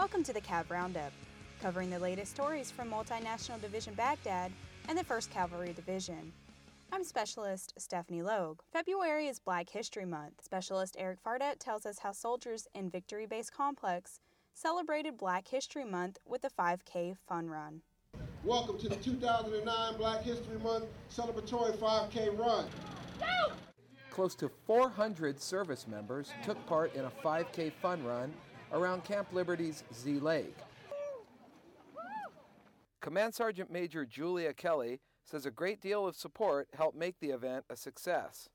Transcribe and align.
Welcome 0.00 0.24
to 0.24 0.32
the 0.32 0.40
Cav 0.40 0.70
Roundup, 0.70 1.12
covering 1.60 1.90
the 1.90 1.98
latest 1.98 2.32
stories 2.32 2.70
from 2.70 2.90
Multinational 2.90 3.60
Division 3.60 3.92
Baghdad 3.92 4.50
and 4.88 4.96
the 4.96 5.04
1st 5.04 5.28
Cavalry 5.28 5.74
Division. 5.74 6.32
I'm 6.90 7.04
Specialist 7.04 7.74
Stephanie 7.76 8.22
Logue. 8.22 8.60
February 8.72 9.28
is 9.28 9.38
Black 9.38 9.68
History 9.68 10.06
Month. 10.06 10.42
Specialist 10.42 10.96
Erik 10.98 11.22
Fardette 11.22 11.58
tells 11.58 11.84
us 11.84 11.98
how 11.98 12.12
soldiers 12.12 12.66
in 12.74 12.88
Victory 12.88 13.26
Base 13.26 13.50
Complex 13.50 14.20
celebrated 14.54 15.18
Black 15.18 15.46
History 15.46 15.84
Month 15.84 16.16
with 16.26 16.44
a 16.44 16.50
5K 16.50 17.18
fun 17.28 17.50
run. 17.50 17.82
Welcome 18.42 18.78
to 18.78 18.88
the 18.88 18.96
2009 18.96 19.98
Black 19.98 20.22
History 20.22 20.58
Month 20.60 20.86
celebratory 21.14 21.76
5K 21.76 22.38
run. 22.38 22.64
Close 24.08 24.34
to 24.36 24.50
400 24.66 25.38
service 25.38 25.86
members 25.86 26.32
took 26.42 26.64
part 26.66 26.94
in 26.94 27.04
a 27.04 27.10
5K 27.22 27.70
fun 27.82 28.02
run 28.02 28.32
around 28.72 29.04
Camp 29.04 29.28
Liberty's 29.32 29.84
Z 29.94 30.20
Lake. 30.20 30.56
Command 33.00 33.34
Sergeant 33.34 33.70
Major 33.70 34.04
Julia 34.04 34.52
Kelly 34.52 35.00
says 35.24 35.46
a 35.46 35.50
great 35.50 35.80
deal 35.80 36.06
of 36.06 36.16
support 36.16 36.68
helped 36.74 36.96
make 36.96 37.18
the 37.20 37.30
event 37.30 37.64
a 37.70 37.76
success. 37.76 38.48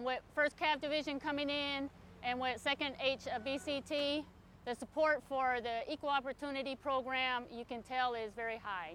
With 0.00 0.20
1st 0.36 0.56
Cav 0.60 0.80
Division 0.80 1.20
coming 1.20 1.50
in 1.50 1.88
and 2.22 2.40
with 2.40 2.62
2nd 2.62 2.94
H 3.00 3.26
uh, 3.26 3.38
HBCT, 3.38 4.24
the 4.64 4.74
support 4.74 5.22
for 5.28 5.58
the 5.62 5.92
Equal 5.92 6.08
Opportunity 6.08 6.74
Program, 6.76 7.44
you 7.50 7.64
can 7.64 7.82
tell, 7.82 8.14
is 8.14 8.32
very 8.34 8.58
high. 8.62 8.94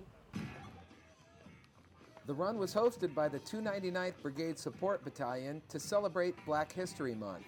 The 2.26 2.34
run 2.34 2.58
was 2.58 2.74
hosted 2.74 3.14
by 3.14 3.30
the 3.30 3.40
299th 3.40 4.14
Brigade 4.22 4.60
Support 4.60 5.04
Battalion 5.04 5.62
to 5.70 5.80
celebrate 5.80 6.36
Black 6.46 6.72
History 6.72 7.16
Month. 7.16 7.46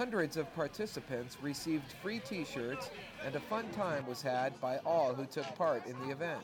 Hundreds 0.00 0.38
of 0.38 0.50
participants 0.54 1.36
received 1.42 1.92
free 2.02 2.20
t 2.20 2.42
shirts, 2.42 2.88
and 3.22 3.36
a 3.36 3.40
fun 3.40 3.68
time 3.72 4.06
was 4.06 4.22
had 4.22 4.58
by 4.58 4.78
all 4.78 5.12
who 5.12 5.26
took 5.26 5.44
part 5.56 5.84
in 5.84 5.92
the 6.00 6.10
event. 6.10 6.42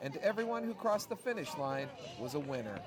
And 0.00 0.16
everyone 0.22 0.64
who 0.64 0.72
crossed 0.72 1.10
the 1.10 1.14
finish 1.14 1.54
line 1.58 1.88
was 2.18 2.32
a 2.32 2.38
winner. 2.38 2.80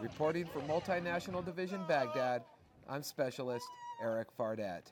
Reporting 0.00 0.46
for 0.46 0.58
Multinational 0.62 1.44
Division 1.44 1.80
Baghdad, 1.86 2.42
I'm 2.88 3.04
Specialist 3.04 3.68
Erik 4.02 4.36
Fardette. 4.36 4.90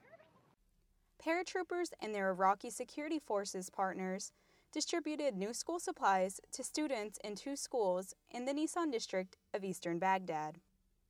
Paratroopers 1.20 1.90
and 2.00 2.14
their 2.14 2.28
Iraqi 2.28 2.70
Security 2.70 3.18
Forces 3.18 3.68
partners 3.70 4.30
distributed 4.72 5.36
new 5.36 5.52
school 5.52 5.80
supplies 5.80 6.40
to 6.52 6.62
students 6.62 7.18
in 7.24 7.34
two 7.34 7.56
schools 7.56 8.14
in 8.30 8.44
the 8.44 8.52
Nissan 8.52 8.92
district 8.92 9.36
of 9.52 9.64
eastern 9.64 9.98
Baghdad. 9.98 10.60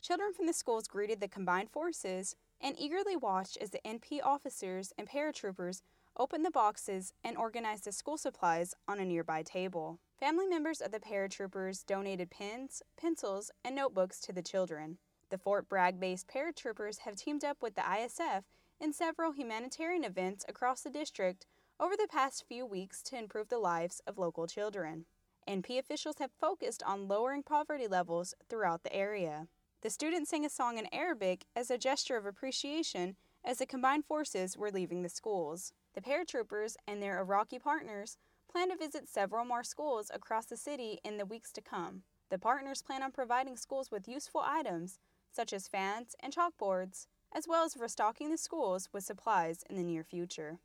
Children 0.01 0.33
from 0.33 0.47
the 0.47 0.55
schools 0.55 0.89
greeted 0.89 1.21
the 1.21 1.29
combined 1.29 1.69
forces 1.69 2.35
and 2.61 2.79
eagerly 2.79 3.17
watched 3.17 3.57
as 3.59 3.71
the 3.71 3.81
NP 3.85 4.21
officers 4.23 4.93
and 4.99 5.09
paratroopers 5.09 5.83
opened 6.17 6.45
the 6.45 6.51
boxes 6.51 7.13
and 7.23 7.37
organized 7.37 7.85
the 7.85 7.93
school 7.93 8.19
supplies 8.19 8.75
on 8.89 8.99
a 8.99 9.05
nearby 9.05 9.43
table. 9.43 10.01
Family 10.19 10.47
members 10.47 10.81
of 10.81 10.91
the 10.91 10.99
paratroopers 10.99 11.87
donated 11.87 12.31
pens, 12.31 12.83
pencils, 12.97 13.51
and 13.65 13.77
notebooks 13.77 14.21
to 14.21 14.33
the 14.33 14.43
children. 14.43 14.99
The 15.31 15.39
Fort 15.39 15.69
Bragg 15.69 16.01
based 16.01 16.27
paratroopers 16.27 17.01
have 17.01 17.17
teamed 17.17 17.45
up 17.45 17.59
with 17.63 17.75
the 17.75 17.83
ISF 17.83 18.45
in 18.81 18.93
several 18.93 19.33
humanitarian 19.33 20.05
events 20.05 20.45
across 20.49 20.81
the 20.81 20.91
district 20.91 21.47
over 21.79 21.95
the 21.97 22.09
past 22.11 22.45
few 22.49 22.67
weeks 22.67 23.03
to 23.03 23.19
improve 23.19 23.49
the 23.49 23.59
lives 23.59 24.01
of 24.07 24.19
local 24.19 24.47
children. 24.47 25.05
NP 25.49 25.79
officials 25.79 26.17
have 26.19 26.31
focused 26.41 26.83
on 26.83 27.09
lowering 27.09 27.43
poverty 27.43 27.87
levels 27.87 28.35
throughout 28.49 28.83
the 28.83 28.93
area. 28.93 29.47
The 29.81 29.91
students 29.91 30.31
sang 30.31 30.45
a 30.45 30.51
song 30.51 30.77
in 30.77 30.93
Arabic 30.93 31.45
as 31.55 31.71
a 31.71 31.79
gesture 31.79 32.17
of 32.17 32.27
appreciation 32.27 33.15
as 33.45 33.59
the 33.59 33.67
combined 33.67 34.07
forces 34.07 34.59
were 34.59 34.73
leaving 34.73 35.03
the 35.03 35.09
schools. 35.09 35.73
The 35.95 36.01
paratroopers 36.01 36.75
and 36.89 37.01
their 37.01 37.21
Iraqi 37.21 37.61
partners 37.61 38.19
plan 38.51 38.71
to 38.71 38.77
visit 38.77 39.09
several 39.09 39.45
more 39.45 39.63
schools 39.63 40.11
across 40.13 40.47
the 40.47 40.57
city 40.57 40.99
in 41.05 41.17
the 41.17 41.25
weeks 41.25 41.53
to 41.53 41.61
come. 41.61 42.03
The 42.29 42.41
partners 42.41 42.83
plan 42.83 43.05
on 43.05 43.13
providing 43.13 43.57
schools 43.57 43.93
with 43.93 44.09
useful 44.09 44.43
items 44.45 44.99
such 45.31 45.53
as 45.53 45.69
fans 45.69 46.17
and 46.19 46.35
chalkboards, 46.35 47.07
as 47.33 47.47
well 47.47 47.65
as 47.65 47.77
restocking 47.77 48.31
the 48.31 48.37
schools 48.37 48.89
with 48.93 49.05
supplies 49.05 49.63
in 49.71 49.77
the 49.77 49.85
near 49.85 50.03
future. 50.03 50.59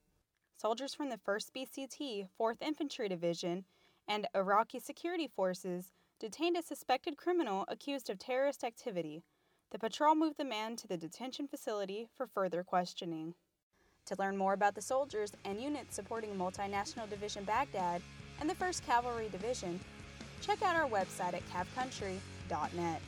Soldiers 0.58 0.96
from 0.96 1.10
the 1.10 1.18
1st 1.18 1.52
BCT, 1.56 2.30
4th 2.40 2.62
Infantry 2.64 3.10
Division, 3.10 3.66
and 4.08 4.28
Iraqi 4.34 4.80
security 4.80 5.28
forces 5.28 5.92
detained 6.20 6.58
a 6.58 6.62
suspected 6.62 7.18
criminal 7.18 7.66
accused 7.68 8.10
of 8.10 8.20
terrorist 8.20 8.64
activity. 8.64 9.24
The 9.72 9.80
patrol 9.80 10.16
moved 10.16 10.38
the 10.38 10.46
man 10.46 10.76
to 10.78 10.88
the 10.88 10.98
detention 10.98 11.48
facility 11.48 12.08
for 12.16 12.28
further 12.28 12.64
questioning. 12.64 13.34
To 14.06 14.16
learn 14.20 14.38
more 14.38 14.54
about 14.54 14.76
the 14.76 14.82
soldiers 14.82 15.32
and 15.46 15.62
units 15.62 15.96
supporting 15.96 16.36
Multinational 16.36 17.10
Division 17.10 17.44
Baghdad 17.44 18.02
and 18.40 18.50
the 18.50 18.56
1st 18.56 18.86
Cavalry 18.86 19.30
Division, 19.30 19.80
check 20.42 20.62
out 20.62 20.76
our 20.76 20.90
website 20.90 21.34
at 21.34 21.44
cavcountry.net. 21.50 23.02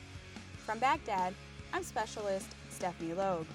From 0.64 0.78
Baghdad, 0.78 1.34
I'm 1.72 1.84
Specialist 1.84 2.48
Stephanie 2.70 3.14
Logue. 3.14 3.46